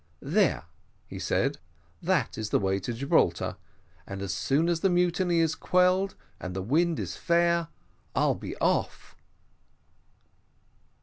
[0.23, 0.63] "There,"
[1.19, 1.57] said
[2.01, 3.57] he, "that is the way to Gibraltar,
[4.07, 7.67] and as soon as the mutiny is quelled, and the wind is fair,
[8.15, 9.15] I'll be off."